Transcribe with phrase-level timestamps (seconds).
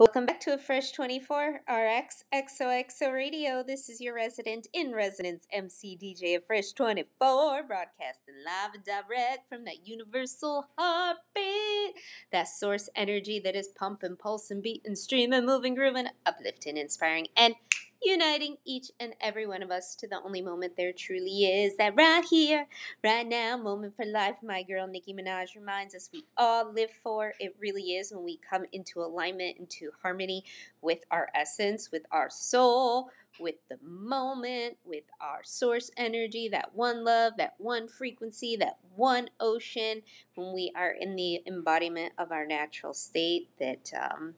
[0.00, 3.62] Welcome back to a Fresh 24 RX XOXO Radio.
[3.62, 9.46] This is your resident in residence MC DJ of Fresh 24, broadcasting live and direct
[9.50, 11.96] from that universal heartbeat,
[12.32, 17.54] that source energy that is pumping, pulsing, beating, streaming, moving, grooving, uplifting, inspiring, and
[18.02, 21.76] uniting each and every one of us to the only moment there truly is.
[21.76, 22.66] That right here,
[23.04, 24.36] right now, moment for life.
[24.42, 27.34] My girl Nicki Minaj reminds us we all live for.
[27.40, 30.44] It really is when we come into alignment, into harmony
[30.82, 33.10] with our essence, with our soul.
[33.38, 39.30] With the moment, with our source energy, that one love, that one frequency, that one
[39.40, 40.02] ocean,
[40.34, 44.34] when we are in the embodiment of our natural state, that um,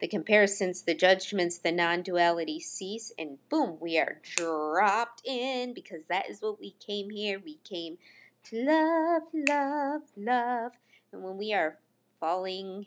[0.00, 6.02] the comparisons, the judgments, the non duality cease, and boom, we are dropped in because
[6.08, 7.40] that is what we came here.
[7.44, 7.98] We came
[8.44, 10.72] to love, love, love.
[11.12, 11.78] And when we are
[12.20, 12.86] falling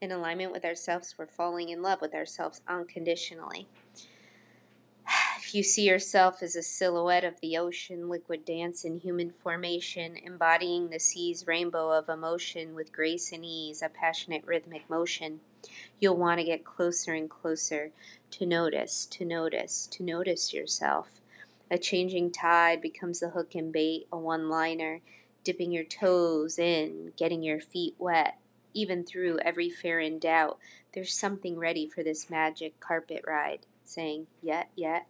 [0.00, 3.66] in alignment with ourselves, we're falling in love with ourselves unconditionally.
[5.48, 10.18] If you see yourself as a silhouette of the ocean, liquid dance in human formation,
[10.18, 15.40] embodying the sea's rainbow of emotion with grace and ease, a passionate rhythmic motion,
[15.98, 17.92] you'll want to get closer and closer
[18.32, 21.22] to notice, to notice, to notice yourself.
[21.70, 25.00] A changing tide becomes the hook and bait, a one liner,
[25.44, 28.36] dipping your toes in, getting your feet wet.
[28.74, 30.58] Even through every fear and doubt,
[30.92, 35.06] there's something ready for this magic carpet ride, saying, Yet, yet,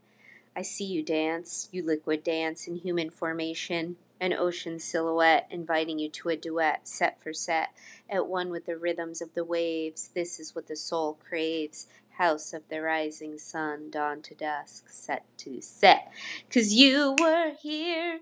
[0.58, 6.08] I see you dance, you liquid dance in human formation an ocean silhouette inviting you
[6.08, 7.68] to a duet set for set,
[8.10, 10.10] at one with the rhythms of the waves.
[10.12, 11.86] This is what the soul craves.
[12.16, 16.10] House of the rising sun, dawn to dusk, set to set.
[16.52, 18.18] Cause you were here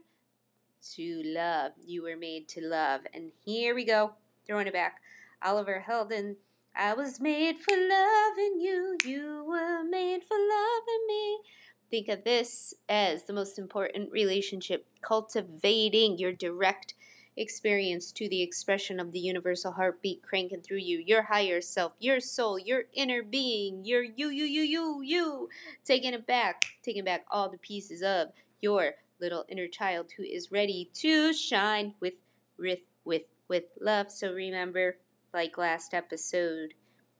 [0.96, 1.72] to love.
[1.86, 3.00] You were made to love.
[3.14, 4.12] And here we go,
[4.46, 5.00] throwing it back.
[5.42, 6.36] Oliver Heldens.
[6.78, 8.98] I was made for loving you.
[9.06, 11.38] You were made for loving me.
[11.90, 16.94] Think of this as the most important relationship, cultivating your direct
[17.36, 22.18] experience to the expression of the universal heartbeat cranking through you, your higher self, your
[22.18, 25.48] soul, your inner being, your you, you, you, you, you.
[25.84, 28.28] Taking it back, taking back all the pieces of
[28.60, 32.14] your little inner child who is ready to shine with,
[32.58, 34.10] with, with, with love.
[34.10, 34.96] So remember,
[35.32, 36.74] like last episode,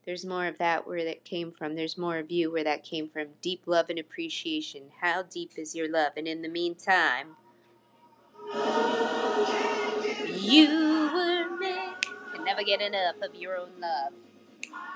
[0.06, 1.74] there's more of that where that came from.
[1.74, 3.26] There's more of you where that came from.
[3.42, 4.84] Deep love and appreciation.
[5.00, 6.12] How deep is your love?
[6.16, 7.36] And in the meantime,
[10.32, 11.94] you were made.
[12.32, 14.12] Can never get enough of your own love.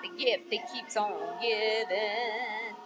[0.03, 2.77] The gift that keeps on giving.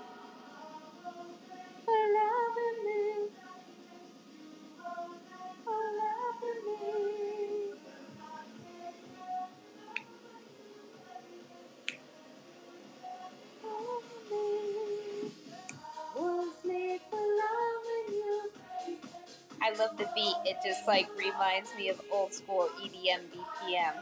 [19.64, 20.34] I love the beat.
[20.44, 23.94] It just like reminds me of old school EDM BPM.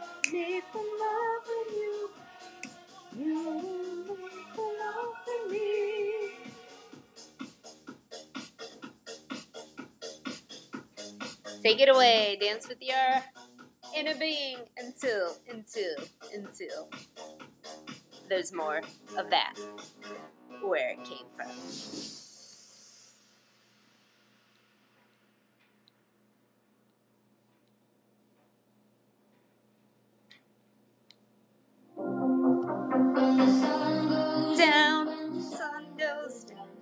[0.73, 2.09] For loving you.
[3.17, 4.17] You
[4.57, 6.31] loving me.
[11.63, 12.37] Take it away.
[12.41, 13.23] Dance with your
[13.95, 15.95] inner being until, until,
[16.35, 16.89] until
[18.27, 18.81] there's more
[19.17, 19.53] of that
[20.61, 21.47] where it came from.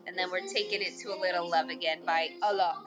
[0.07, 2.77] And then we're taking it to a little love again by Allah.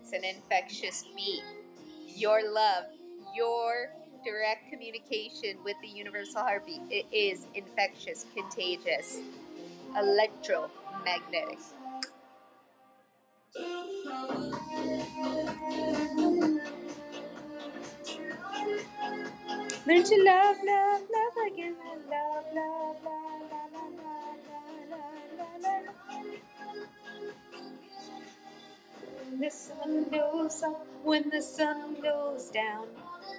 [0.00, 1.42] It's an infectious beat.
[2.16, 2.84] Your love,
[3.34, 6.82] your direct communication with the universal heartbeat.
[6.90, 9.20] It is infectious, contagious,
[9.96, 11.58] electromagnetic.
[13.56, 13.64] Learn
[20.04, 21.76] to love, love, love again.
[21.82, 23.72] Love, love, love, love, love,
[24.90, 25.94] love, love,
[29.30, 32.88] When the sun goes up, when the sun goes down,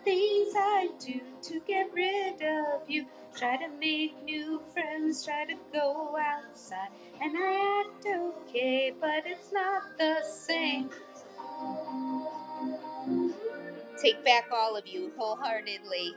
[0.03, 3.05] things I do to get rid of you.
[3.35, 6.89] Try to make new friends, try to go outside,
[7.21, 10.89] and I act okay, but it's not the same.
[14.01, 16.13] Take back all of you wholeheartedly.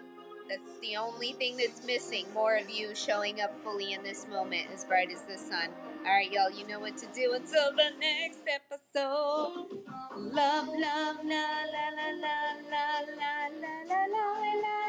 [0.49, 2.27] That's the only thing that's missing.
[2.35, 5.69] More of you showing up fully in this moment, as bright as the sun.
[6.05, 9.85] All right, y'all, you know what to do until the next episode.
[10.17, 12.41] Love, love, la, la, la, la,
[12.71, 14.84] la, la, la, la, la, la.